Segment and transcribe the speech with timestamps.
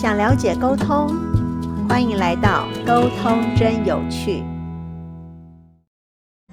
[0.00, 1.08] 想了解沟通，
[1.88, 4.44] 欢迎来到沟通真有趣。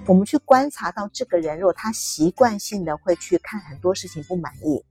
[0.04, 4.84] 我们去观察到这个人，如果他习惯性的会去看很多事情不满意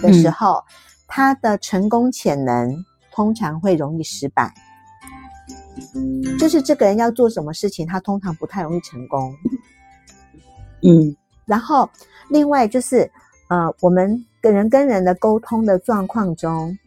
[0.00, 0.62] 的时候，
[1.08, 2.72] 他的成功潜能
[3.10, 4.54] 通常会容易失败。
[6.38, 9.34] 就是这个人要做什么事情，他通常不太容易成功。
[10.82, 11.90] 嗯，然后
[12.30, 13.10] 另外就是
[13.48, 16.78] 呃，我们跟人跟人的沟通的状况中。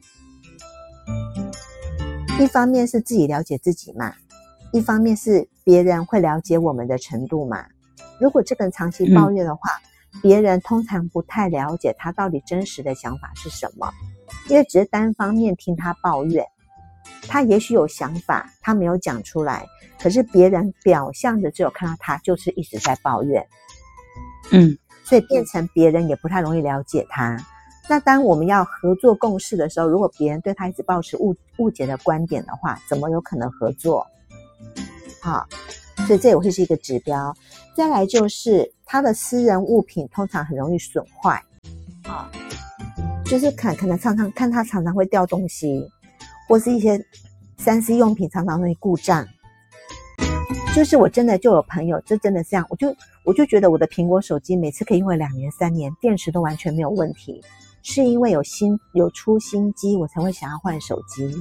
[2.39, 4.13] 一方面是自己了解自己嘛，
[4.71, 7.65] 一方面是别人会了解我们的程度嘛。
[8.19, 9.61] 如果这个人长期抱怨的话，
[10.21, 13.91] 别人通常不太了解他到底真实的想法是什么，
[14.49, 16.45] 因为只是单方面听他抱怨，
[17.27, 19.65] 他也许有想法，他没有讲出来，
[19.99, 23.45] 可是别人表象的只有看到他就是一直在抱怨，
[24.51, 27.37] 嗯，所以变成别人也不太容易了解他。
[27.89, 34.05] 那当我们要合作共事的时候，如果别人对他一直保持误误解的观点的话，怎么有可能合作？
[35.21, 35.47] 好，
[36.05, 37.33] 所以这也会是一个指标。
[37.75, 41.41] 再来就是他的私人物品通常很容易损坏，
[42.03, 42.29] 啊，
[43.25, 45.89] 就是看可能常常看他常常会掉东西，
[46.47, 47.01] 或是一些
[47.57, 49.25] 三 C 用品常常会故障。
[50.75, 52.93] 就是我真的就有朋友，这真的这样，我就
[53.23, 57.41] 我就觉得我的苹果手机每次可以用两年三年，电池都完全没有问题。
[57.89, 61.33] 是因为有新有出新机，我才会想要换手机。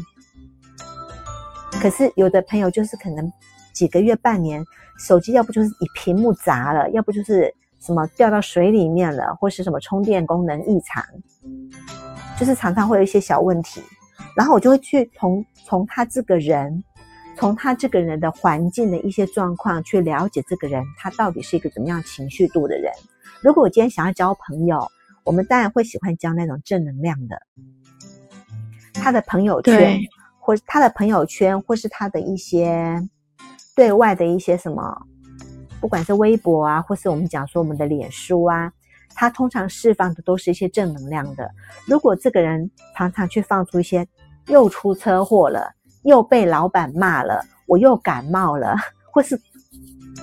[1.82, 3.32] 可是有的朋友就是可能
[3.74, 4.64] 几个月、半年，
[4.96, 11.04] 手机要不就是以屏幕砸了，要不就是什么掉到水里面了，或是什么充电功能异常，
[12.38, 13.82] 就是常常会有一些小问题。
[14.36, 16.84] 然后我就会去从从他这个人，
[17.36, 22.92] 从他这个人的环境的一些状况去了解这个人，他到底是一个怎么样情绪度的人。
[23.42, 24.88] 如果我今天想要交朋友，
[25.26, 27.42] 我们当然会喜欢交那种正能量的，
[28.94, 30.00] 他的朋友圈，
[30.38, 32.96] 或他的朋友圈，或是他的一些
[33.74, 35.06] 对外的一些什么，
[35.80, 38.72] 不管是微博啊，或是我们讲说我们的脸书啊，
[39.16, 41.50] 他通常释放的都是一些正能量的。
[41.86, 44.06] 如果这个人常常去放出一些
[44.46, 45.72] 又出车祸了，
[46.04, 48.76] 又被老板骂了，我又感冒了，
[49.12, 49.36] 或是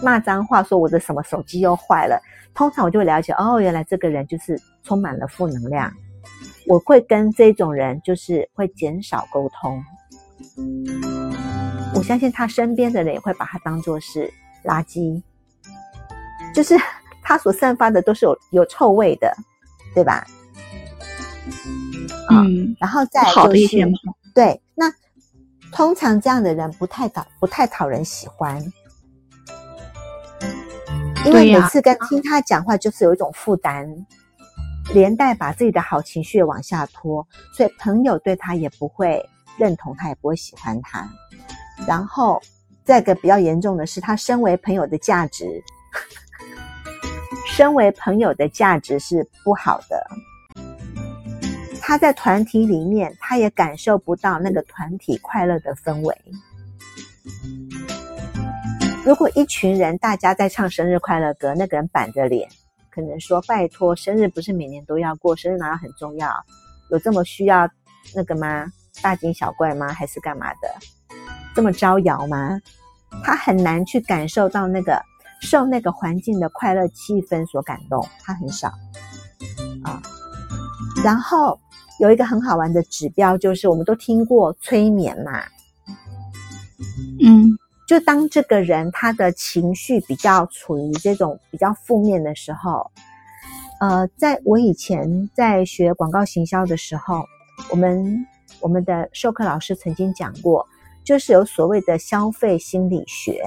[0.01, 2.17] 骂脏话，说我的什么手机又坏了。
[2.53, 5.91] 通常我就会了解，哦，原来这个人就是充满了负能量。
[6.67, 9.83] 我会跟这种人就是会减少沟通。
[11.95, 14.31] 我相信他身边的人也会把他当做是
[14.63, 15.22] 垃圾，
[16.53, 16.75] 就是
[17.22, 19.35] 他所散发的都是有有臭味的，
[19.93, 20.25] 对吧？
[22.31, 23.77] 嗯，然后再就是
[24.33, 24.91] 对，那
[25.72, 28.63] 通常这样的人不太讨不太讨人喜欢。
[31.25, 33.88] 因为每次跟听他讲话，就是有一种负担，
[34.91, 39.23] 连带把自己的好情绪往下拖，所以朋友对他也不会
[39.57, 41.07] 认同他，也不会喜欢他。
[41.88, 42.41] 然后
[42.83, 45.63] 再一个比较严重的是，他身为朋友的价值，
[47.47, 50.07] 身为朋友的价值是不好的。
[51.81, 56.17] 他在团体里面，他也感受不到那个团体快乐的氛围。
[59.05, 62.47] 如果一群人大家在唱生日快乐歌，那个人板着脸，
[62.93, 66.31] 可能说：“拜托，生日不是每年都要过，生日难道很重要？
[66.91, 67.67] 有这么需要
[68.13, 68.67] 那个吗？
[69.01, 69.91] 大惊小怪吗？
[69.91, 70.69] 还是干嘛的？
[71.55, 72.59] 这么招摇吗？”
[73.23, 75.01] 他很难去感受到那个
[75.41, 78.67] 受那个环境的快乐气氛所感动，他很少
[79.83, 79.99] 啊。
[81.03, 81.59] 然后
[81.99, 85.43] 有一个很好玩的指标，就是我们都听过催眠嘛，
[87.23, 87.57] 嗯。
[87.93, 92.89] 就当这个人他的情绪比较处于这种比较负面的时候，
[93.79, 97.23] 呃，在我以前在学广告行销的时候，
[97.69, 98.25] 我们
[98.61, 100.67] 我们的授课老师曾经讲过，
[101.03, 103.43] 就是有所谓的消费心理学，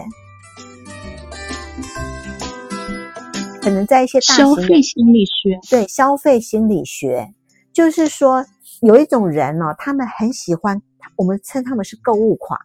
[3.60, 5.58] 可能在一些大消费心理学。
[5.68, 7.34] 对消费心理学，
[7.72, 8.46] 就是说
[8.80, 10.80] 有一种人哦，他们很喜欢，
[11.16, 12.60] 我们称他们是购物狂。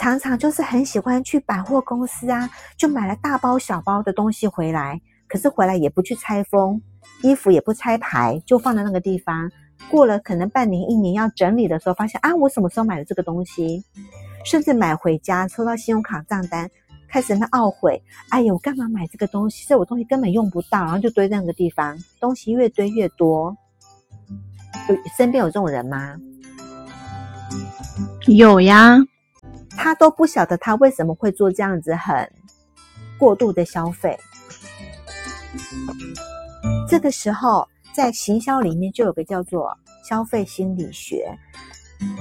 [0.00, 2.48] 常常就是很喜欢去百货公司啊，
[2.78, 4.98] 就买了大包小包的东西回来，
[5.28, 6.80] 可是回来也不去拆封，
[7.22, 9.50] 衣服也不拆牌，就放在那个地方。
[9.90, 13.84] 过了可能半年一年要整理的时候，发现啊，我什么时候买的这个东西？
[14.42, 16.70] 甚至买回家收到信用卡账单，
[17.06, 19.66] 开始那懊悔，哎呦，我干嘛买这个东西？
[19.68, 23.54] 这我东西根本用不到，然后就堆在那个地方，东西越堆越多。
[24.88, 26.16] 有身边有这种人吗？
[28.26, 28.96] 有呀。
[29.76, 32.30] 他都不晓得他为什么会做这样子很
[33.18, 34.18] 过度的消费。
[36.88, 39.76] 这个时候，在行销里面就有个叫做
[40.08, 41.36] 消费心理学，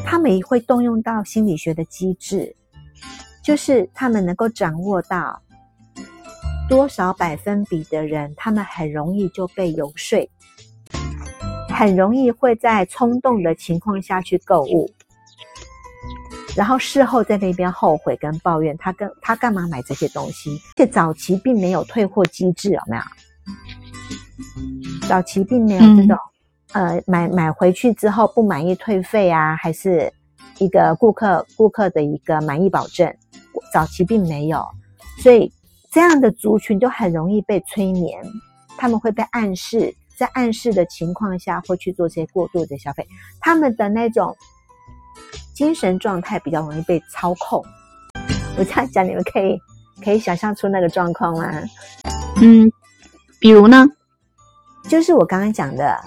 [0.05, 2.55] 他们也会动用到心理学的机制，
[3.43, 5.41] 就是他们能够掌握到
[6.69, 10.29] 多少百分比的人，他们很容易就被游说，
[11.73, 14.89] 很容易会在冲动的情况下去购物。
[16.55, 20.59] 然后事后在那边后悔跟抱怨，他跟他干嘛买这些东西？
[20.75, 23.03] 且早期并没有退货机制，有没有？
[25.07, 26.17] 早期并没有这种，
[26.73, 30.11] 呃，买买回去之后不满意退费啊，还是
[30.57, 33.15] 一个顾客顾客的一个满意保证，
[33.71, 34.65] 早期并没有，
[35.19, 35.51] 所以
[35.91, 38.21] 这样的族群就很容易被催眠，
[38.77, 43.07] 他们会被暗示，在暗示的情况下会去做这些过度的消费，
[43.39, 44.35] 他们的那种。
[45.59, 47.61] 精神状态比较容易被操控，
[48.57, 49.59] 我这样讲，你们可以
[50.01, 51.51] 可以想象出那个状况吗？
[52.41, 52.71] 嗯，
[53.41, 53.85] 比如呢，
[54.87, 56.01] 就是我刚刚讲的，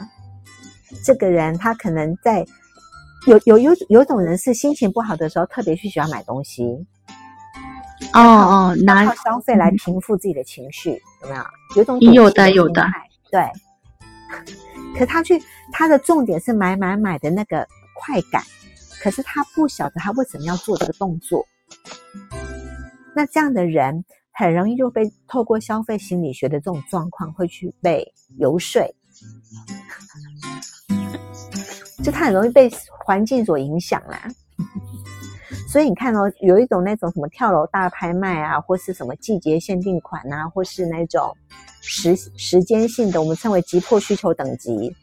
[1.05, 2.43] 这个人他可能在
[3.27, 6.65] 有有有有种人是心情不好的时候特别去喜欢买东西，
[8.15, 11.45] 哦哦，拿消费来平复自己的情绪，有没有？
[11.77, 12.87] 有种有的有的，
[13.31, 13.47] 对。
[14.99, 15.39] 可他去
[15.71, 18.43] 他的重点是买买买的那个快感。
[19.03, 21.45] 可是他不晓得他为什么要做这个动作，
[23.17, 28.07] 那这样的人很容易就被透过消费心理学的这种状况会去被
[28.39, 28.81] 游说，
[32.05, 32.71] 就他很容易被
[33.05, 34.29] 环境所影响啦。
[35.69, 41.37] 所以你看哦，有一种那种什么跳楼大拍卖啊，或是什么季节限定款啊，或是那种
[41.81, 44.95] 时时间性的，我们称为急迫需求等级。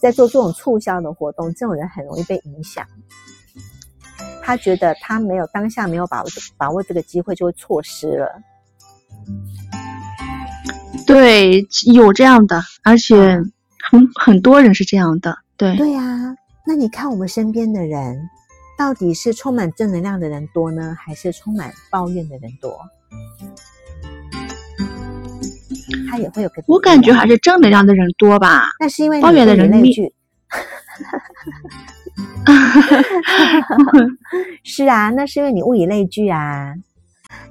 [0.00, 2.86] 在做这种促销的活动，这种人很容易被影响。
[4.42, 8.40] 他觉得他没有当下没有把握把握这个机会，就会错失了。
[11.06, 13.40] 对，有这样的，而且
[13.90, 15.38] 很很多人是这样的。
[15.56, 16.34] 对对呀，
[16.66, 18.18] 那你看我们身边的人，
[18.78, 22.76] 到底是充满正能量的人多呢，还是充满抱怨的人多？
[26.10, 28.68] 他也会有个，我感觉还是正能量的人多吧。
[28.78, 30.12] 那是因为抱怨的人内聚。
[34.64, 36.74] 是啊，那是因为你物以类聚啊。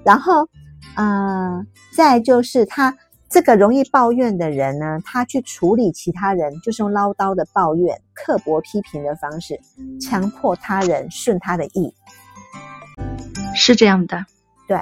[0.04, 0.48] 然后，
[0.96, 1.66] 呃，
[1.96, 2.96] 再就是他
[3.30, 9.60] 这个容易抱怨的人呢，他去处理其他人，就是用唠叨的抱怨、刻薄批评的方式，
[10.02, 11.94] 强迫他人顺他的意。
[13.56, 14.26] 是这样的，
[14.68, 14.78] 对，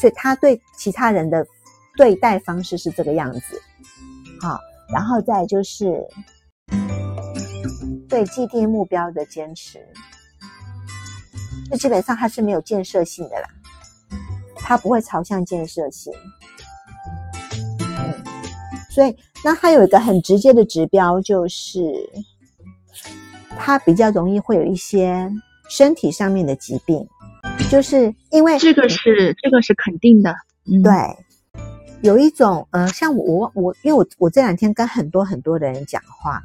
[0.00, 1.46] 所以他对其他人的。
[2.00, 3.60] 对待方式是这个样子，
[4.40, 4.58] 好，
[4.90, 6.02] 然后再就是
[8.08, 9.78] 对既定目标的坚持，
[11.70, 13.48] 就基本上它是没有建设性的啦，
[14.56, 16.10] 它不会朝向建设性，
[17.80, 18.14] 嗯，
[18.90, 19.14] 所以
[19.44, 21.82] 那它有一个很直接的指标，就是
[23.58, 25.30] 它比较容易会有一些
[25.68, 27.06] 身体上面的疾病，
[27.70, 30.34] 就是因为这个是这个是肯定的，
[30.82, 31.26] 对。
[32.02, 36.42] 有一种，呃，像我我我，因为我我这两天跟很多很多的人讲话，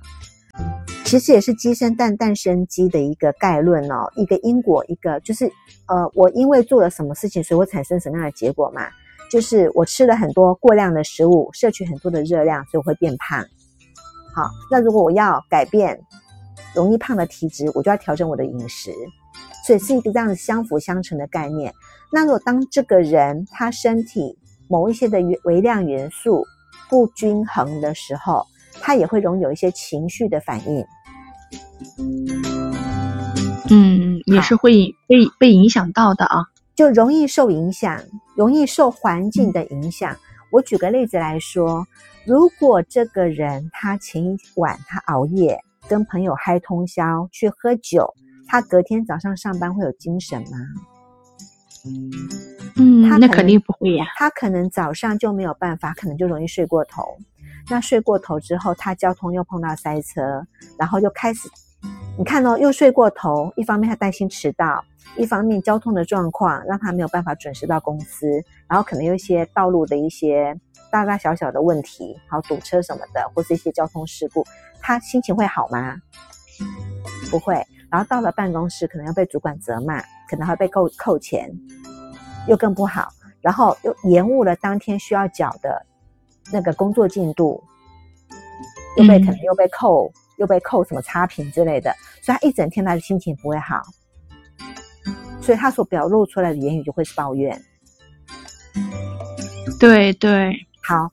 [1.06, 5.50] 其实也是鸡生蛋，蛋生鸡的一个概论哦，一个因果，一个就是，
[5.88, 8.82] 呃，我因为做了什么事情，所以我产生什么样的结果嘛？
[9.32, 13.42] 就是我吃了很多过量的食物，摄取很多的热量，所以我会变胖。
[14.34, 15.98] 好，那如果我要改变
[16.74, 18.92] 容易胖的体质，我就要调整我的饮食，
[19.66, 21.74] 所以是一个这样子相辅相成的概念。
[22.12, 26.46] 那如果当这个人他身体，某一些的微量元素
[26.90, 28.46] 不均衡的时候，
[28.82, 30.86] 它也会容有一些情绪的反应。
[33.70, 36.46] 嗯，也是会被被影响到的啊，
[36.76, 38.00] 就容易受影响，
[38.36, 40.16] 容易受环境的影响。
[40.52, 41.86] 我举个例子来说，
[42.26, 48.14] 如果这个人他前一晚他熬夜，跟朋友嗨通宵去喝酒，
[48.48, 50.58] 他隔天早上上班会有精神吗？
[52.78, 54.06] 嗯，他那肯定不会呀。
[54.18, 57.18] 他可能早上就没有办法，可能就容易睡过头。
[57.70, 60.46] 那睡过头之后，他交通又碰到塞车，
[60.78, 61.50] 然后又开始，
[62.18, 63.52] 你看哦，又睡过头。
[63.56, 64.84] 一方面他担心迟到，
[65.18, 68.28] 一方面交通的状况让他没有办法准时到公司，
[68.68, 70.56] 然后可能有一些道路的一些
[70.92, 74.46] 大大小小的问题，好堵车什么的，或是一些交通事故，
[74.82, 75.96] 他心情会好吗？
[77.32, 77.66] 不会。
[77.96, 81.50] 然后到了办公室，可能要被主管责骂，可能会被扣扣钱，
[82.46, 83.08] 又更不好。
[83.40, 85.86] 然后又延误了当天需要缴的
[86.52, 87.64] 那个工作进度，
[88.98, 91.90] 又被可能又被扣，又被扣什么差评之类的，
[92.22, 93.82] 所以他一整天他的心情不会好，
[95.40, 97.58] 所以他所表露出来的言语就会是抱怨。
[99.80, 101.10] 对对，好，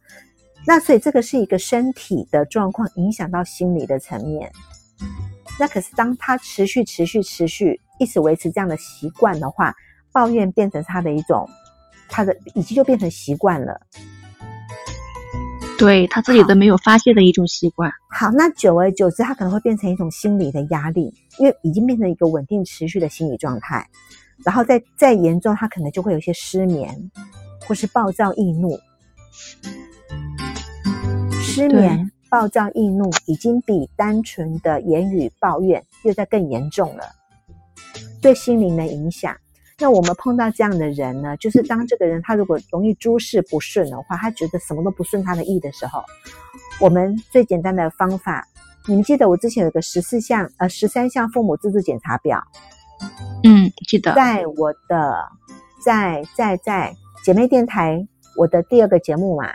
[0.66, 4.50] 那所以这个是一个身体的状况影响到心理的层面。
[5.58, 9.74] 那可是当他持续、持续、持续一直维持这样的习惯的话，
[10.12, 11.48] 抱怨变成他的一种，
[12.08, 13.80] 他的已经就变成习惯了。
[15.78, 17.90] 对他自己都没有发泄的一种习惯。
[18.08, 23.88] 好，那久而久之，他可能会变成一种心理的压力，因为已经变成一个稳定持续的心理状态。
[24.44, 27.10] 然后再再严重，他可能就会有一些失眠，
[27.66, 28.78] 或是暴躁易怒。
[31.40, 37.04] 失眠、暴躁易怒，已经比单纯的言语抱怨又在更严重了，
[38.22, 39.36] 对心灵的影响。
[39.78, 46.02] 那我们碰到这样的人呢，就是当这个人他如果容易诸事不顺的话，他觉得什么都不顺他的意的时候，
[46.80, 48.48] 我们最简单的方法，
[48.88, 52.42] 你们记得我之前有个十四项呃十三项父母自助检查表，
[53.44, 55.28] 嗯，记得在我的
[55.84, 58.08] 在在在姐妹电台
[58.38, 59.52] 我的第二个节目嘛，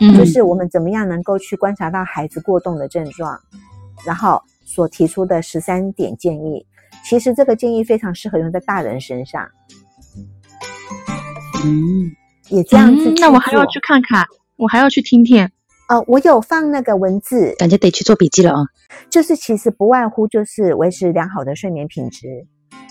[0.00, 3.38] 嗯，就是我们怎么样能够去观察到孩子过动的症状，
[4.04, 6.66] 然后所提出的十三点建议。
[7.04, 9.48] 其实这个建议非常适合用在大人身上，
[11.64, 12.10] 嗯，
[12.48, 14.26] 也这样子、那我还要去看看，
[14.56, 15.48] 我还要去听听。
[15.88, 18.58] 呃，我有放那个文字，感觉得去做笔记了啊。
[19.08, 22.26] 就是其实不外乎就是维持良好的睡眠品质，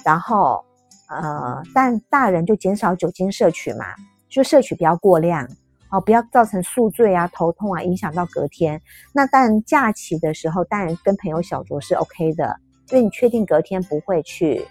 [0.05, 0.63] 然后
[1.09, 3.85] 呃，但大人就减少酒精摄取嘛，
[4.29, 5.45] 就摄取不要过量
[5.91, 8.81] 哦，不要造成宿醉啊、头痛啊，影响到隔天。
[9.13, 12.59] 那但假期的时候，当然跟朋友小酌是 OK 的。
[12.91, 14.63] 因为你确定隔天不会去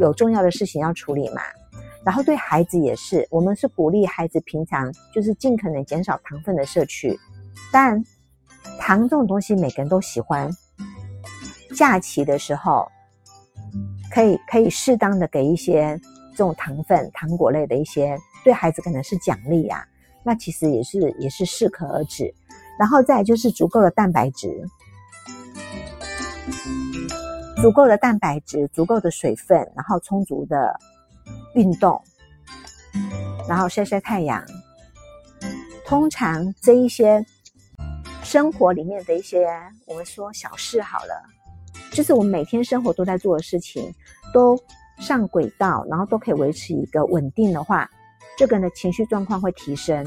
[0.00, 1.42] 有重要的事情要处理嘛，
[2.02, 7.14] 然后对孩子也是，我们是鼓励孩子平常就是尽可能减少糖分的摄取，
[7.70, 8.02] 但
[8.78, 10.50] 糖这种东西每个人都喜欢，
[11.76, 12.90] 假期的时候
[14.10, 19.86] 可以可以适当的给一些这种糖分、糖果类的一些对孩子可能是奖励啊，
[20.24, 22.32] 那其实也是也是适可而止，
[22.78, 24.48] 然后再就是足够的蛋白质。
[27.60, 30.76] 足够的蛋白质，足够的水分，然后充足的
[31.54, 32.02] 运动，
[33.48, 34.44] 然后晒晒太阳。
[35.86, 37.24] 通常这一些
[38.24, 39.46] 生活里面的一些，
[39.86, 41.22] 我们说小事好了，
[41.92, 43.94] 就是我们每天生活都在做的事情，
[44.34, 44.58] 都
[44.98, 47.88] 上轨道，然后都可以维持一个稳定的话，
[48.36, 50.04] 这个人的情绪状况会提升，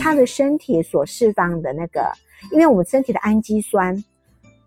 [0.00, 2.12] 他的身体所释放的那个，
[2.52, 4.02] 因为我们身体的氨基酸。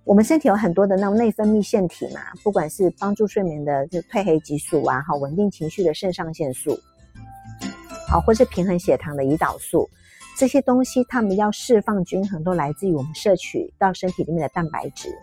[0.03, 6.79] 我们身体有很多的那种内分泌腺体嘛，不管是帮助睡眠的就褪黑激素啊，好稳定情绪的肾上腺素，
[8.07, 9.89] 好或是平衡血糖的胰岛素，
[10.37, 15.13] 这些东西它们要释放均衡，都来自于我们摄取到身体里面的蛋白质。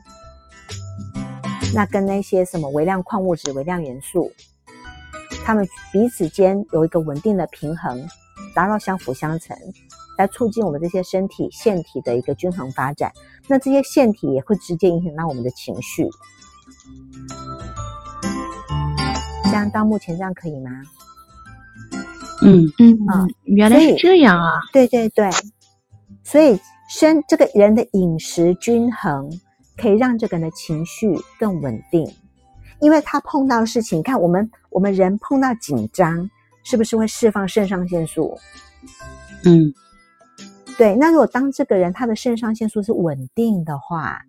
[1.75, 4.31] 那跟那些什么微量矿物质、微量元素，
[5.45, 8.05] 它们彼此间有一个稳定的平衡，
[8.55, 9.57] 达到相辅相成。
[10.17, 13.11] 来促进我们这些身体腺体的一个均衡发展，
[13.49, 16.09] 那这些腺体也会直接影响到我们的情绪。
[19.47, 20.71] 这样到目前这样可以吗？
[22.43, 24.61] 嗯嗯嗯，原来是这样啊！
[24.73, 25.29] 对对对，
[26.23, 29.29] 所以身这个人的饮食均衡，
[29.77, 32.09] 可以让这个人的情绪更稳定，
[32.81, 36.31] 因为他碰到事情，看我们我们人碰到紧张，
[36.63, 38.39] 是不是会释放肾上腺素？
[39.45, 39.73] 嗯。
[40.77, 44.21] 对，那如果当这个人他的肾上腺素是稳定的话，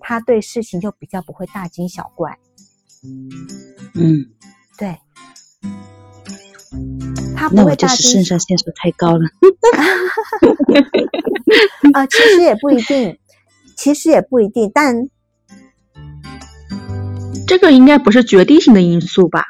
[0.00, 2.36] 他对事情就比较不会大惊小怪。
[3.94, 4.26] 嗯，
[4.76, 4.98] 对，
[7.36, 8.10] 他不会大惊。
[8.10, 9.20] 肾上腺素太高了。
[11.94, 13.16] 啊，其实也不一定，
[13.76, 15.11] 其实也不一定，但这
[17.62, 19.44] 个应该不是决定性的因素吧？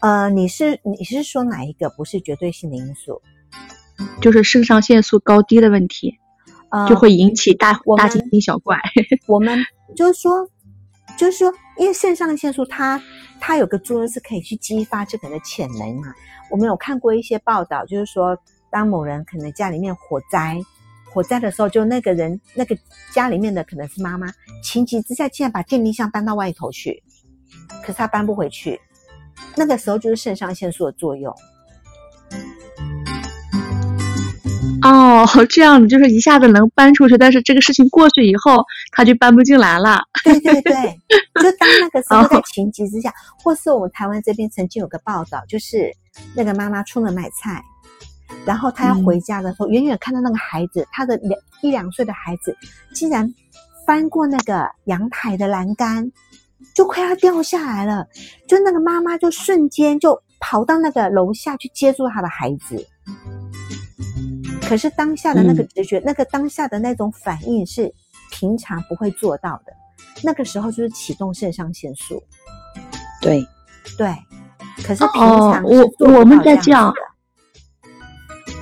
[0.00, 3.22] 呃，你是你是说哪一个不是绝对性的因素？
[4.20, 6.18] 就是肾上腺素高低的问题，
[6.88, 8.80] 就会引起大大惊小怪。
[9.28, 9.56] 我们
[9.94, 10.48] 就是说，
[11.16, 13.00] 就是说，因为肾上腺素它
[13.38, 16.12] 它有个作用是可以去激发这个人的潜能嘛。
[16.50, 18.36] 我们有看过一些报道，就是说，
[18.70, 20.58] 当某人可能家里面火灾，
[21.12, 22.76] 火灾的时候，就那个人那个
[23.12, 24.26] 家里面的可能是妈妈，
[24.64, 27.02] 情急之下竟然把电冰箱搬到外头去，
[27.82, 28.80] 可是他搬不回去，
[29.56, 31.34] 那个时候就是肾上腺素的作用。
[34.82, 40.02] 哦，这样子就是一下子能搬出去，但是这个事情过去以后，他就搬不进来了。
[40.24, 40.72] 对对对，
[41.40, 45.88] 就当那个时候在情急之下，或是我们台湾这边曾经有个报道，就是
[46.34, 47.62] 那个妈妈出门买菜，
[48.44, 52.56] 然后她要回家的时候，远远看到那个孩子，他的两一两岁的孩子，
[52.92, 53.32] 竟然
[53.86, 56.10] 翻过那个阳台的栏杆，
[56.74, 58.06] 就快要掉下来了，
[58.46, 62.86] 就那个妈妈就瞬间就跑到那个楼下去接住她的孩子。
[64.62, 67.92] 可是当下的那个嗯直觉，那个当下的那种反应是
[68.30, 69.72] 平常不会做到的，
[70.22, 72.22] 那个时候就是启动肾上腺素。
[73.20, 73.46] 对，
[73.98, 74.16] 对，
[74.82, 77.00] 可是平哦常是我我们在讲的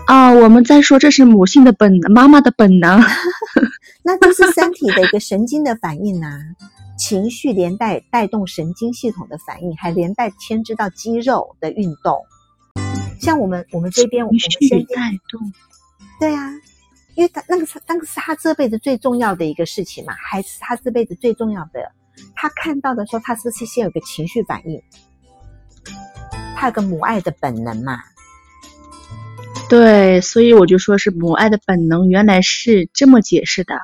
[0.06, 3.00] 啊，我们在说这是母性的本能，妈妈的本能。
[4.02, 6.30] 那就是身体的一个神经的反应啊，
[7.10, 12.24] 情绪连带带动神经系统的反应，还连带牵制到肌肉的运动。
[13.20, 15.52] 像我们我们这边，我们身边带动。
[16.20, 16.52] 对啊，
[17.16, 21.90] 因为他那个是那个是他这辈子最重要的一个事情嘛，还是他这辈子最重要的。
[22.36, 24.80] 他看到的时候，他是不是先有个情绪反应？
[26.54, 27.98] 他有个母爱的本能嘛？
[29.68, 33.74] 对，所以我就说是母爱的本能，原来是这么解释的，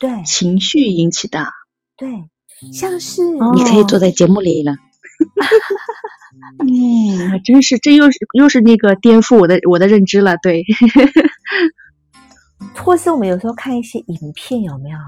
[0.00, 1.44] 对情绪引起的。
[1.98, 2.08] 对，
[2.72, 4.76] 像是、哦你可以坐在节目里了。
[6.58, 10.36] 嗯，还真是，这又是又是那个颠覆我的我的认知了。
[10.42, 10.64] 对，
[12.74, 14.98] 或是我们有时候看一些影片，有没有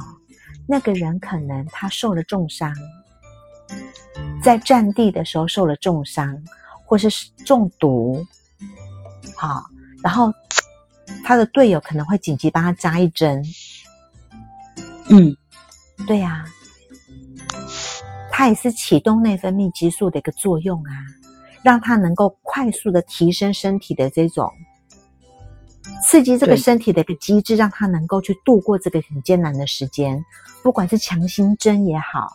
[0.67, 2.75] 那个人可能他受了重伤，
[4.43, 6.43] 在战地的时候受了重伤，
[6.85, 7.09] 或是
[7.45, 8.27] 中毒，
[9.37, 9.65] 好，
[10.03, 10.33] 然后
[11.25, 13.43] 他的队友可能会紧急帮他扎一针，
[15.09, 15.35] 嗯，
[16.07, 16.45] 对呀、
[18.35, 20.91] 它也是启动内分泌激素的一个作用啊，
[21.63, 24.51] 让它能够快速的提升身体的这种
[26.03, 30.25] 刺激这个身体的一个机制，让它能够去度过这个很艰难的时间，
[30.63, 32.33] 不管是强心针也好，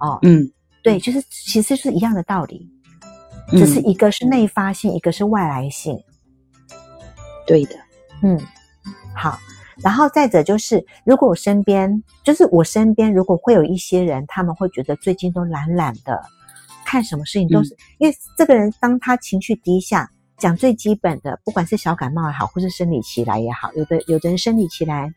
[0.00, 0.48] 哦，嗯，
[0.82, 2.70] 对，就是其实是一样的道理，
[3.52, 5.98] 嗯只是一个是内发性，一个是外来性。
[7.46, 7.76] 对的，
[8.22, 8.40] 嗯，
[9.14, 9.36] 好。
[9.82, 16.22] 然后再者就是，如果我身边，就是我身边，如果会有一些人，他们会觉得最近都懒懒的，
[16.84, 25.12] 看什么事情都是、因为这个人，当他情绪低下，讲最基本的，不管是小感冒也好，或是生理期来也好，有的有的人生理期来，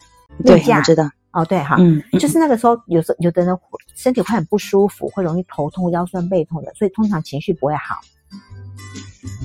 [0.45, 3.57] 对，我知道，哦，对哈，嗯，嗯就是那个时候，有时候有的人
[3.95, 7.99] 身体会很不舒服，会容易头痛、腰酸背痛的，所以通常情绪不会好。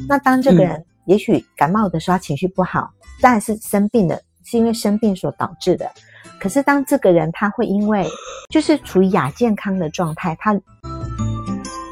[0.08, 5.90] 那当这个人、也许感冒的时候，他情绪不好，当然是生病的，是因为生病所导致的。
[6.38, 8.06] 可是当这个人他会因为
[8.50, 10.54] 就是处于亚健康的状态，他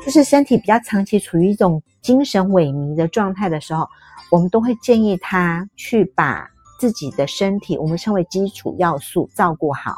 [0.04, 3.88] 就是身体比较长期处于一种精神萎靡的状态的时候，
[4.30, 6.46] 我们都会建议他去把
[6.78, 9.96] 自己的身体，我们称为基础要素照顾好，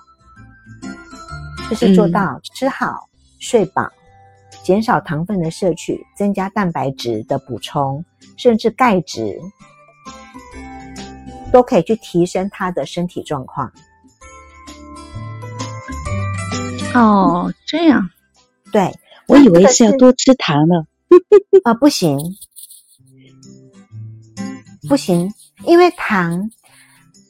[1.69, 3.09] 就是做到吃好、
[3.41, 3.89] 睡饱，
[4.63, 8.05] 减少糖分的摄取，增加蛋白质的补充，
[8.37, 9.41] 甚至钙质，
[11.53, 13.71] 都可以去提升他的身体状况。
[16.95, 18.11] 哦，这样，
[18.73, 18.93] 对，
[19.29, 20.87] 我以为是要多吃糖了。
[21.65, 22.19] 啊、不行，
[24.89, 25.31] 不行，
[25.65, 26.51] 因为糖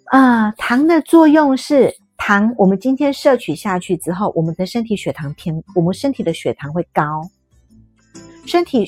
[0.07, 7.29] 啊、糖的作用是糖，我们今天摄取下去之后，我们的身体血糖偏，我们身体的血糖会高，
[8.47, 8.87] 身体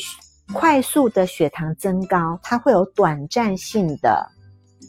[0.52, 4.28] 快速的血糖增高，它会有短暂性的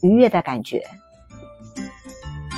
[0.01, 0.83] 愉悦的感觉。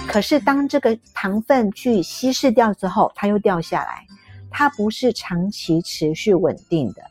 [0.07, 4.05] 可是当这个糖分去稀释掉之后，它又掉下来，
[4.49, 7.01] 它不是长期持续稳定的。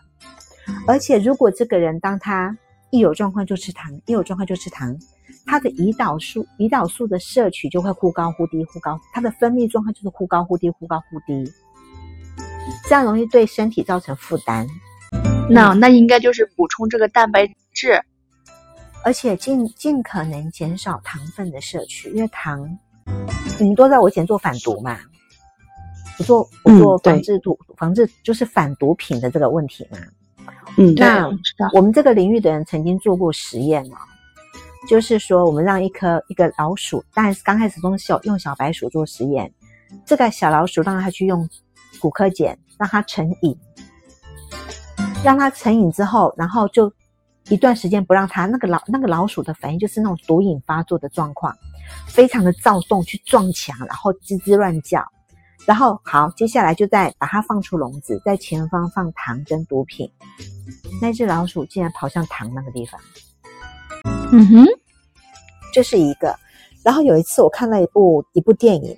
[0.87, 2.57] 而且，如果这个人当他
[2.91, 4.97] 一有状况就吃糖，一有状况就吃糖，
[5.45, 11.45] 他的胰岛素胰岛素的摄取就会忽高忽低，忽高，它的分泌状况就是忽高忽低，忽高忽低，
[12.89, 14.67] 这样容易对身体造成负担，
[15.49, 18.03] 那那应该就是补充这个蛋白质。
[19.07, 22.69] 而且尽尽可能减少糖分的摄取，因为糖，
[23.57, 24.99] 你们都知道我以前做反毒嘛，
[26.19, 29.99] 我做我嗯做防对治毒、防治就是反毒品的这个问题嘛，
[30.77, 31.31] 嗯，那
[31.73, 33.97] 我们这个领域的人曾经做过实验哦，
[34.89, 39.49] 就是说我们让一颗一个老鼠，当然是刚开始都是小用小白鼠做实验，
[40.05, 41.49] 这个小老鼠让它去用
[42.01, 43.57] 骨科碱让它成瘾，
[45.23, 46.93] 让它成瘾之后，然后就
[47.49, 51.57] 一段时间不让它，那个老那个老鼠的反应就是那种毒瘾发作的状况，
[52.09, 55.05] 非常的躁动，去撞墙，然后吱吱乱叫。
[55.65, 60.09] 然后好，接下来就再把它放出笼子，在前方放糖跟毒品。
[61.01, 63.01] 那只老鼠竟然跑向糖那个地方，
[64.33, 64.67] 嗯哼，
[65.73, 66.37] 这是一个。
[66.85, 68.97] 然后有一次我看了一部一部电影，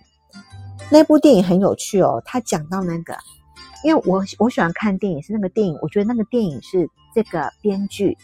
[0.90, 2.22] 那部电影很有趣哦。
[2.26, 3.16] 它讲到那个，
[3.82, 8.14] 因为我我喜欢看电影，是那个电影，我觉得那个电影是这个编剧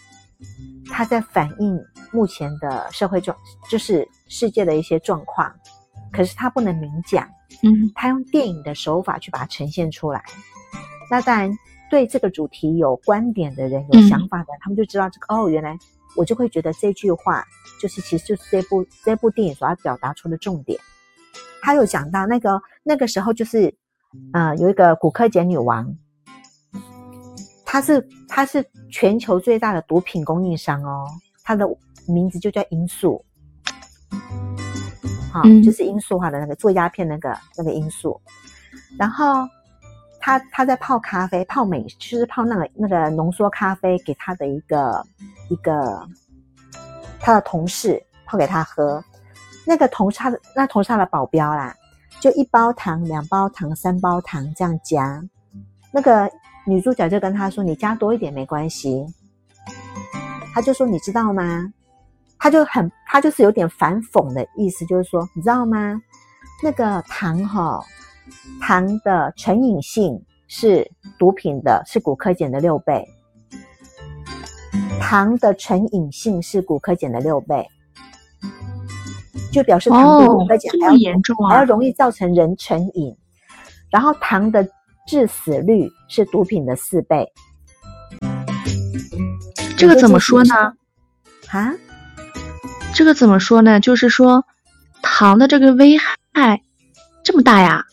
[0.90, 1.78] 他在反映
[2.12, 3.36] 目前的社会状，
[3.70, 5.52] 就是世界的一些状况，
[6.12, 7.28] 可是他不能明讲，
[7.62, 10.22] 嗯他用电影的手法去把它呈现出来。
[11.10, 11.50] 那当然，
[11.90, 15.76] 对这个主题有观点的人、有嗯想法的人，他们就知道这个哦，原来
[16.16, 17.44] 我就会觉得这句话
[17.80, 20.78] 就是其实就是这部这部电影所要表达出的重点。
[21.62, 23.74] 他有讲到那个那个时候就是
[24.32, 25.96] 呃有一个古柯碱女王，
[27.74, 31.08] 她是他是全球最大的毒品供应商哦，
[31.42, 31.66] 他的
[32.06, 33.20] 名字就叫罂粟。
[35.32, 35.60] 好，嗯。
[35.60, 38.20] 就是罂粟花的那个做鸦片那个那个罂粟，
[38.96, 39.44] 然后
[40.20, 45.04] 他他在泡咖啡，泡美就是泡那个那个浓缩咖啡给他的一个
[45.50, 46.08] 一个
[47.18, 49.02] 他的同事泡给他喝，
[49.66, 51.74] 那个同事他的那同事他的保镖啦，
[52.20, 55.20] 就一包糖、两包糖、三包糖这样加，
[55.92, 56.30] 那个
[56.66, 59.04] 女主角就跟他说：“你加多一点没关系。”
[60.54, 61.72] 他就说：“你知道吗？”
[62.38, 66.00] 他就很，他就是有点反讽的意思，就是说，你知道吗？
[66.62, 67.80] 那个糖哈、
[68.60, 73.06] 糖的成瘾性是毒品的，是骨科碱的六倍。
[75.00, 77.66] 糖的成瘾性是骨科碱的六倍，
[79.52, 81.64] 就表示糖比骨哦科，碱还要严重啊还要！
[81.64, 83.14] 容易造成人成瘾。
[83.90, 84.66] 然后糖的
[85.06, 87.26] 致死率是毒品的四倍。
[89.76, 90.54] 这个怎么说呢？
[91.48, 91.74] 啊？
[92.94, 93.80] 这个怎么说呢？
[93.80, 94.44] 就是说，
[95.02, 96.62] 糖的这个危害
[97.22, 97.84] 这么大呀？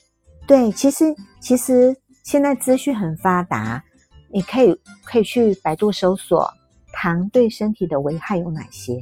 [0.47, 3.83] 对，其实其实现在资讯很发达，
[4.31, 6.49] 你可以可以去百度搜索
[6.93, 9.01] 糖对身体的危害有哪些，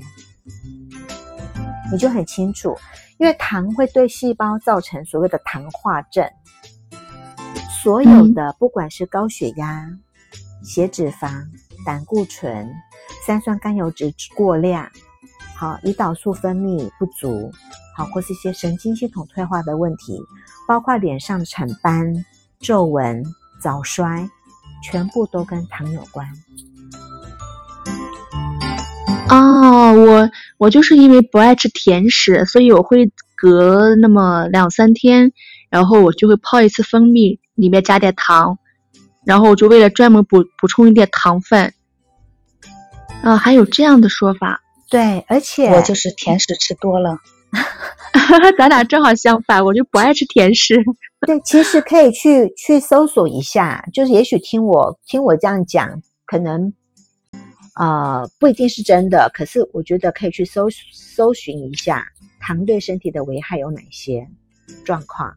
[1.91, 2.75] 你就很清楚。
[3.17, 6.25] 因为糖会对细胞造成所谓的糖化症，
[7.81, 9.89] 所有的不管是高血压、
[10.63, 11.45] 血脂肪、
[11.85, 12.69] 胆固醇、
[13.25, 14.89] 三酸甘油脂过量，
[15.55, 17.51] 好，胰岛素分泌不足，
[17.95, 20.19] 好，或是一些神经系统退化的问题，
[20.67, 22.25] 包括脸上的产斑、
[22.59, 23.23] 皱纹、
[23.61, 24.29] 早衰，
[24.83, 26.27] 全部都跟糖有关。
[29.29, 35.31] 哦，我我就是因为不爱吃甜食，所以我会隔那么两三天，
[35.69, 38.59] 然后我就会泡一次蜂蜜，里面加点糖，
[39.25, 41.73] 然后我就为了专门补补充一点糖分。
[43.21, 47.17] 啊，还有这样的说法，对，而且我就是甜食吃多了，
[48.57, 50.75] 咱俩正好相反，我就不爱吃甜食。
[51.27, 56.73] 对，其实可以去去搜索一下，就是也许听我听我这样讲，可能
[57.75, 62.05] 呃不一定是真的，可是我觉得可以去搜搜寻一下
[62.39, 64.27] 糖对身体的危害有哪些
[64.85, 65.35] 状况。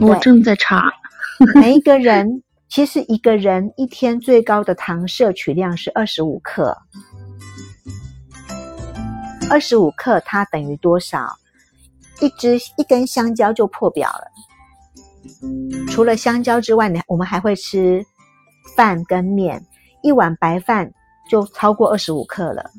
[0.00, 0.92] 我正在查，
[1.54, 6.76] 每一个人其实一个人一天最高的糖摄取量是二十五克，
[9.48, 11.36] 二十五克它等于多少？
[12.20, 14.30] 一只一根香蕉就破表了。
[15.88, 18.04] 除了香蕉之外，你我们还会吃
[18.76, 19.64] 饭跟面，
[20.02, 20.92] 一碗白饭
[21.28, 22.70] 就超过二十五克了。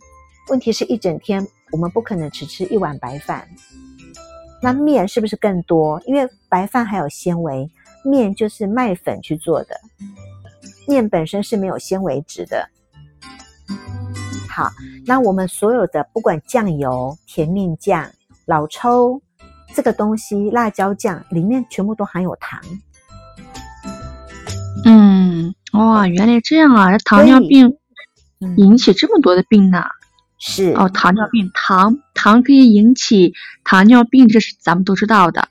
[0.50, 3.48] 问题是一整天我们不可能只吃一碗白饭，
[4.62, 6.00] 那面是不是更多？
[6.06, 7.70] 因为白饭还有纤维，
[8.04, 9.76] 面就是麦粉去做的，
[10.88, 12.70] 面本身是没有纤维质的。
[14.48, 14.70] 好，
[15.06, 18.10] 那我们所有的不管酱油、甜面酱、
[18.46, 19.22] 老抽
[19.74, 22.62] 这个东西，辣椒酱里面全部都含有糖。
[24.86, 26.92] 嗯，哇，原来这样啊！
[26.92, 27.76] 这糖尿病
[28.40, 29.84] 嗯，引起这么多的病呢？
[30.38, 35.48] 是哦，糖尿病，糖糖可以引起糖尿病，这是咱们都知道的，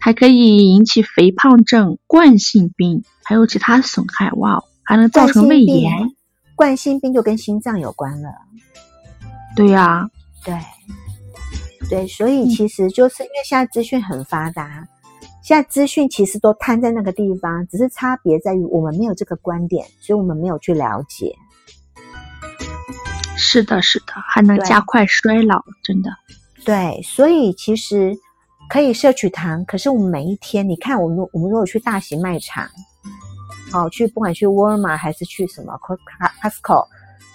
[0.00, 4.30] 还可以引起肥胖症、冠心病，还有其他损害。
[4.32, 5.92] 哇哦，还能造成胃炎。
[6.54, 8.30] 冠心病就跟心脏有关了。
[9.54, 10.08] 对呀、
[10.44, 10.58] 对，
[11.90, 14.88] 对，所以其实就是因为现在资讯很发达，
[15.42, 21.36] 现在资讯其实都摊在那个地方，只是差别在于我们没有这个观点，所以我们没有去了解。
[23.42, 26.10] 是的，是的，还能加快衰老，真的。
[26.64, 28.16] 对，所以其实
[28.70, 32.70] 可以摄取糖，可是我们每一天，你看我们我们如果去大型卖场，
[33.74, 35.98] 哦、去不管去沃尔玛还是去什么 Co-
[36.40, 36.86] Costco，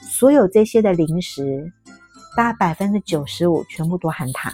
[0.10, 1.72] 所有这些的零食，
[2.38, 4.54] 大概百分之九十五全部都含糖。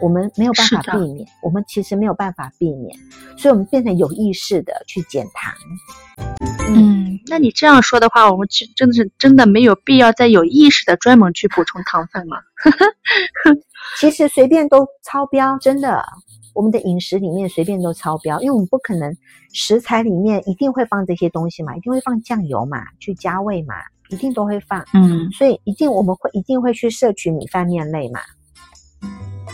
[0.00, 2.96] 我们没有办法避免，我们其实没有办法避免，
[3.36, 6.45] 所以我们变成有意识的去减糖。
[6.68, 12.42] 嗯，那你这样说的话，我们去真的是真的没有必要再有意识的专门去补充糖分了。
[13.98, 16.04] 其实随便都超标，真的，
[16.54, 19.16] 我们的饮食里面随便都超标，因为我们不可能
[19.52, 23.74] 食材里面一定会放这些东西嘛，一定会放酱油嘛，去加味嘛，
[24.10, 28.20] 一定都会放，嗯，所以一定我们会一定会去摄取米饭面类嘛。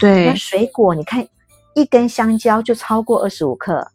[0.01, 1.27] 对那对，水果你看，
[1.75, 3.87] 一根香蕉就超过二十五克，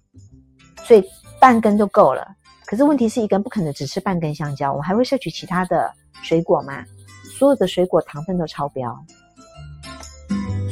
[0.85, 1.03] 所以
[1.41, 2.25] 半根就够了。
[2.67, 5.89] 可是问题是一个人不可能只吃半根香蕉，我还会摄取其他的
[6.21, 6.83] 水果嘛？
[7.39, 8.93] 所有的水果糖分都超标，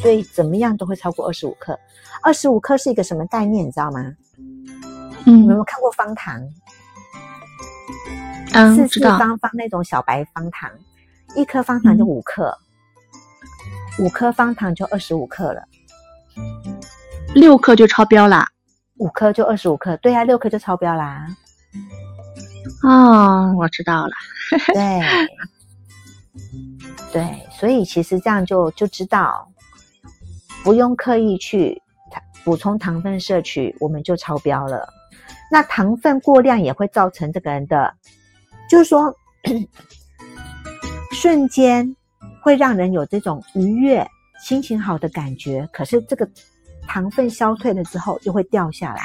[0.01, 1.79] 所以怎么样都会超过二十五克。
[2.21, 3.65] 二十五克是一个什么概念？
[3.65, 4.01] 你知道吗？
[5.25, 6.41] 嗯有没有看过方糖？
[8.53, 8.99] 嗯，四四。
[9.01, 10.69] 方方那种小白方糖，
[11.35, 12.57] 一颗方糖就五克，
[13.99, 15.63] 五颗方糖就二十五克了，
[17.33, 18.49] 六克就超标啦。
[18.97, 21.25] 五颗就二十五克，对呀、六颗就超标啦。
[22.83, 24.11] 哦，我知道了。
[24.73, 25.01] 对，
[27.11, 29.51] 对，所以其实这样就就知道，
[30.63, 31.81] 不用刻意去
[32.43, 34.87] 补充糖分摄取，我们就超标了。
[35.51, 37.93] 那糖分过量也会造成这个人的，
[38.69, 39.15] 就是说，
[41.11, 41.95] 瞬间
[42.41, 44.05] 会让人有这种愉悦、
[44.43, 46.27] 心情好的感觉，可是这个
[46.87, 49.03] 糖分消退了之后又会掉下来，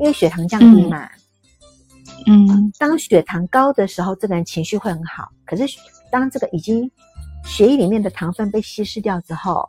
[0.00, 1.08] 因为血糖降低嘛。
[2.26, 5.30] 嗯当血糖高的时候，这个人情绪会很好。
[5.44, 5.64] 可是
[6.10, 6.90] 当这个已经
[7.44, 9.68] 血液里面的糖分被稀释掉之后，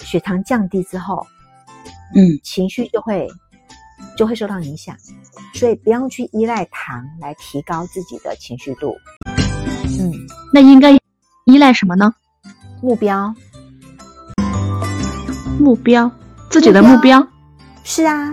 [0.00, 1.26] 血糖降低之后，
[2.14, 3.28] 嗯，情绪就会
[4.16, 4.96] 就会受到影响。
[5.54, 8.94] 所以不要去依赖糖来提高自己的情绪度。
[10.00, 10.12] 嗯，
[10.52, 10.92] 那应该
[11.44, 12.12] 依赖什么呢？
[12.80, 13.32] 目标
[15.58, 16.10] 目标，
[16.50, 17.24] 自己的目标。
[17.84, 18.30] 是啊，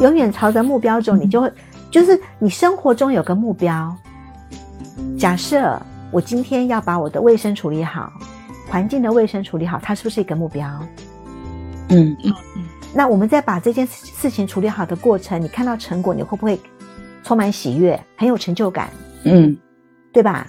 [0.00, 1.50] 永远朝着目标走，你就会
[1.90, 3.96] 就是你生活中有个目标。
[5.18, 5.80] 假设
[6.10, 8.12] 我今天要把我的卫生处理好，
[8.68, 10.68] 环境的卫生处理好，它是不是一个目标？
[11.88, 16.58] 嗯嗯嗯那我们在把这件事事情处理好的过程，你看到成果，你会不会
[17.22, 18.90] 充满喜悦，很有成就感，
[19.24, 19.56] 嗯
[20.12, 20.46] 对吧？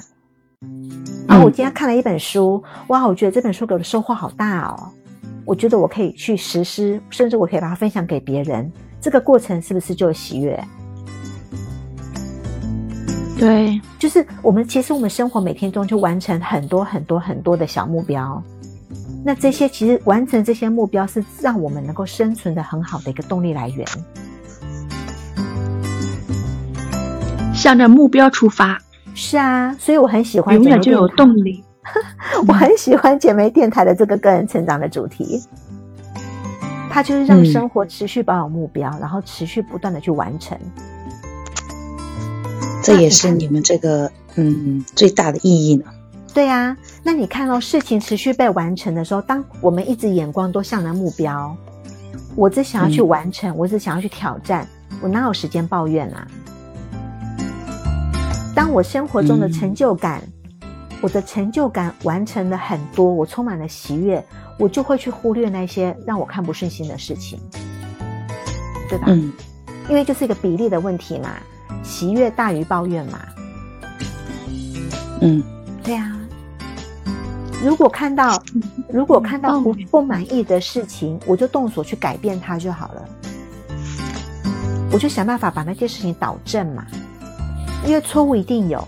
[1.27, 4.91] 然后我今天看了一本书，哇，我觉得这本书给我的收获好大哦。
[5.45, 8.69] 我觉得我可以去实施，甚至我可以把它分享给别人。
[8.99, 10.62] 这个过程是不是就有喜悦？
[13.39, 18.41] 对，就是我们其实我们生活每天中就完成很多很多很多的小目标，
[19.23, 23.88] 那这些其实完成这些目标是让我们能够生存的很好的一个动力来源。
[27.53, 28.79] 向着目标出发，
[29.13, 31.63] 是啊，所以我很喜欢永远就有动力。
[32.47, 35.41] 我很喜欢姐妹电台的这个个人成长的主题，
[36.97, 40.57] 它就是让嗯生活持续保有目标，然后持续不断的去完成。
[42.81, 45.86] 这也是你们这个嗯最大的意义呢。
[46.33, 51.55] 对啊，那你看到、事情持续被完成的时候，当我们一直眼光都向着目标，
[52.36, 54.67] 我只想要去嗯完成，我只想要去挑战，
[54.99, 56.27] 我哪有时间抱怨啊？
[58.55, 60.19] 当我生活中的嗯成就感，
[61.01, 64.25] 我的成就感完成了很多，我充满了喜悦，
[64.57, 67.39] 我就会去忽略那些让我看不顺心的事情，
[68.89, 69.05] 对吧？
[69.09, 69.31] 嗯
[69.89, 71.29] 因为就是一个比例的问题嘛，
[71.81, 73.19] 喜悦大于抱怨嘛。
[75.21, 75.41] 嗯
[75.81, 76.11] 对啊，
[77.63, 78.43] 如果看到
[78.89, 83.05] 如果看到不不满意的事情，我就动手去改变它就好了。
[84.91, 86.85] 我就想办法把那些事情导正嘛，
[87.85, 88.85] 因为错误一定有，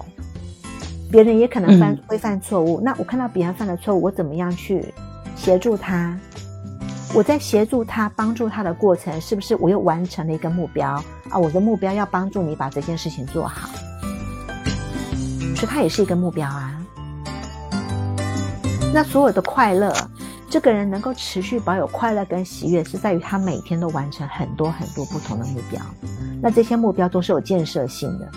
[1.10, 2.82] 别人也可能犯、嗯会犯错误。
[2.82, 4.94] 那我看到别人犯了错误，我怎么样去
[5.40, 6.16] 协助他？
[7.16, 11.40] 我在协助他、帮助他的过程，是不是我又完成了一个目标啊？
[11.40, 13.70] 我的目标要帮助你把这件事情做好，
[15.56, 16.76] 所以它也是一个目标啊。
[18.94, 19.96] 那所有的快乐，
[20.50, 25.82] 这个人能够持续保有快乐跟喜悦，是在于他每天都完成很多很多不同的目标。
[26.42, 28.30] 那这些目标都是有建设性的，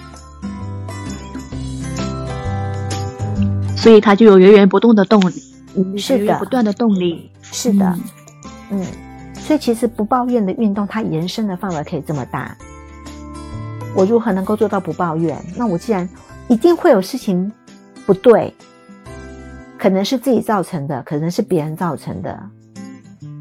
[3.77, 5.43] 所以他就有源源不动的动力，
[5.75, 7.31] 嗯，是的不，断的动力。
[7.43, 7.87] 是的，
[8.71, 8.87] 嗯嗯，
[9.35, 12.57] 所以其实不抱怨的运动，它延伸的范围可以这么大。
[13.95, 15.37] 我如何能够做到不抱怨？
[15.57, 16.09] 那我既然
[16.49, 17.53] 一定会有事情
[18.07, 18.53] 不对，
[19.79, 22.39] 可能是自己造成的，可能是别人造成的，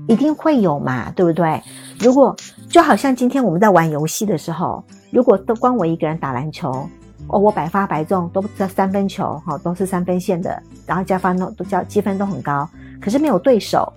[0.08, 1.62] 一定会有嘛，对不对？
[2.00, 2.36] 如果
[2.70, 6.90] 就好像今天我们在玩游戏的时候，如果都光我一个人打篮球，
[7.32, 13.92] 哦，我百发百中，都在三分球，哈、都是三分线的，然后加分都都加积分都很高，可是没有对手，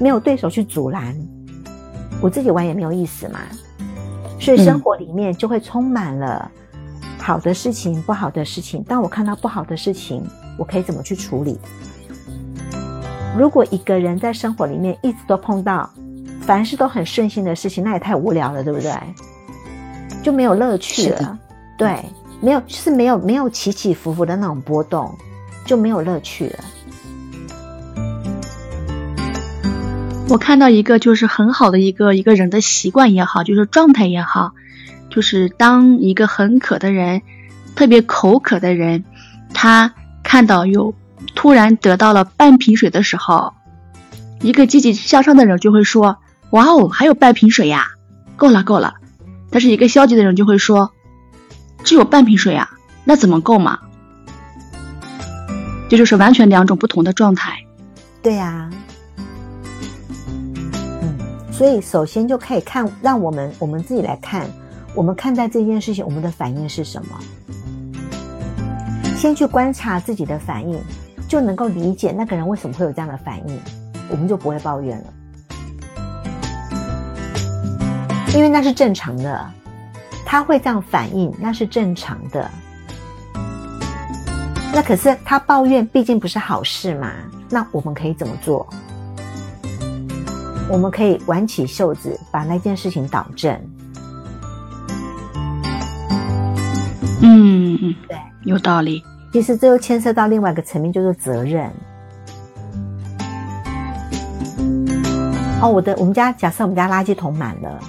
[0.00, 1.14] 没有对手去阻拦，
[2.22, 3.40] 我自己玩也没有意思嘛。
[4.40, 6.50] 所以生活里面就会充满了
[7.18, 8.82] 好的事情、不好的事情。
[8.84, 11.58] 当我看到不好的事情，我可以怎么去处理？
[13.36, 15.90] 如果一个人在生活里面一直都碰到
[16.40, 18.92] 凡事都很顺心的事情，那也太无聊了，对不对？
[20.22, 21.38] 就没有乐趣了。
[21.78, 22.04] 对，
[22.40, 25.16] 没有，就是没有没有起起伏伏的那种波动，
[25.64, 26.58] 就没有乐趣了。
[30.28, 34.52] 我看到一个就是很好的一个一个人的习惯也好，就是状态也好，
[35.08, 37.22] 就是当一个很渴的人，
[37.74, 39.04] 特别口渴的人，
[39.54, 40.92] 他看到有
[41.34, 43.54] 突然得到了半瓶水的时候，
[44.42, 46.18] 一个积极向上的人就会说
[46.50, 47.86] ：“哇哦，还有半瓶水呀，
[48.36, 48.94] 够了够了。”
[49.50, 50.92] 但是一个消极的人就会说
[51.88, 52.68] ：“只有半瓶水呀，
[53.02, 53.78] 那怎么够嘛？”
[55.88, 57.64] 这就是完全两种不同的状态。
[58.22, 58.68] 对呀。
[61.50, 64.46] 所以，首先就可以看，让我们我们自己来看，
[64.94, 67.18] 我们看待这件事情，我们的反应是什么？
[69.16, 70.78] 先去观察自己的反应，
[71.26, 73.58] 就能够理解那个人为什么会有这样的反应，
[74.10, 75.04] 我们就不会抱怨了，
[78.34, 79.50] 因为那是正常的，
[80.30, 82.50] 他会这样反应，那是正常的。
[84.74, 87.10] 那可是他抱怨，毕竟不是好事嘛。
[87.48, 88.68] 那我们可以怎么做？
[90.68, 93.54] 我们可以挽起袖子，把那件事情导正。
[97.22, 99.02] 嗯嗯，对，有道理。
[99.32, 101.72] 其实这又牵涉到另外一个层面，就是责任。
[105.62, 107.80] 哦，我的，我们家假设我们家垃圾桶满了，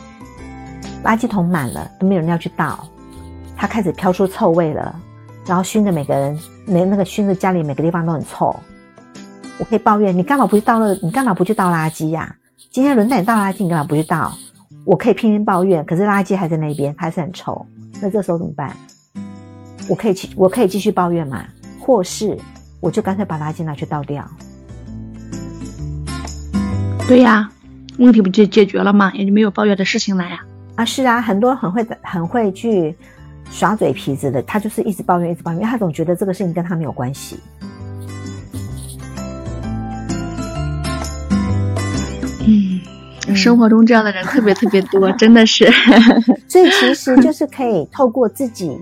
[1.03, 2.87] 垃圾桶满了都没有人要去倒，
[3.55, 4.93] 它开始飘出臭味了，
[5.45, 8.55] 然后熏的每个人，每那个熏的家里每个地方都很臭。
[9.57, 10.93] 我可以抱怨，你干嘛不去倒了？
[11.01, 12.35] 你干嘛不去倒垃圾呀？
[12.71, 14.33] 今天轮到你倒垃圾，你干嘛不去倒？
[14.85, 17.65] 我可以偏偏抱怨，可是垃圾还在那边，还是很臭。
[18.01, 18.75] 那这时候怎么办？
[19.89, 21.43] 我可以去，我可以继续抱怨嘛？
[21.79, 22.37] 或是
[22.79, 24.25] 我就干脆把垃圾拿去倒掉？
[27.07, 27.49] 对呀，
[27.97, 29.11] 问题不就解决了吗？
[29.13, 30.39] 也就没有抱怨的事情了呀。
[30.79, 32.95] 啊，是啊，很多很会很会去
[33.51, 37.37] 耍嘴皮子的，他就是一直抱怨，一直抱怨，他总觉得这个事情跟他没有关系。
[42.47, 42.79] 嗯
[43.35, 45.69] 生活中这样的人特别特别多，真的是。
[46.47, 48.79] 所以其实就是可以透过自己，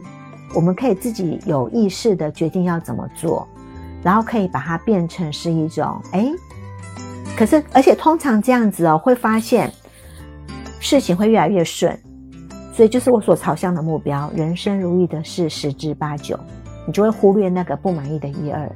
[0.54, 3.48] 我们可以自己有意识的决定要怎么做，
[4.04, 6.30] 然后可以把它变成是一种哎，
[7.36, 9.74] 可是而且通常这样子哦，会发现
[10.80, 11.98] 事情会越来越顺，
[12.74, 16.40] 所以就是我所朝向的目标，人生如意的事十之八九，
[16.86, 18.72] 你就会忽略那个不满意的一二。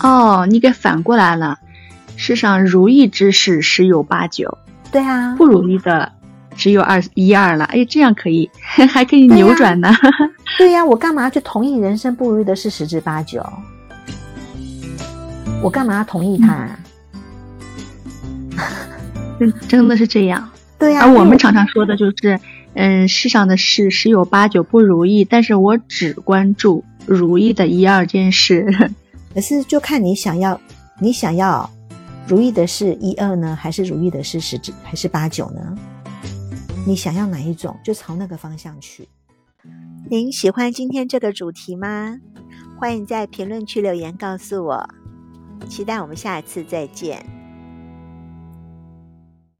[0.00, 1.58] 哦，你给反过来了。
[2.16, 4.58] 世上如意之事十有八九，
[4.92, 6.12] 对啊，不如意的
[6.56, 7.64] 只有二一二了。
[7.64, 9.90] 哎，这样可以， 还可以扭转呢。
[10.58, 13.44] 对 呀，我干嘛去同意人生不如意的事十之八九？
[15.60, 16.46] 我干嘛要同意他？
[16.46, 16.91] 真
[19.68, 20.48] 真的是这样。
[20.78, 21.02] 对呀。
[21.02, 22.38] 而我们常常说的就是，
[22.74, 28.66] 嗯，世上的事十有八九不如意，但是我只关注如意的一二件事。
[29.34, 30.60] 可是就看你想要，
[31.00, 31.68] 你想要
[32.26, 35.76] 如意的是一二呢，还是如意的是十之还是八九呢？
[36.86, 39.08] 你想要哪一种，就朝那个方向去。
[40.10, 42.18] 您喜欢今天这个主题吗？
[42.78, 44.88] 欢迎在评论区留言告诉我。
[45.68, 47.24] 期待我们下一次再见。